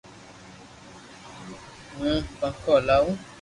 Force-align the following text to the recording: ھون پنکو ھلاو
ھون 1.97 2.11
پنکو 2.39 2.73
ھلاو 2.83 3.05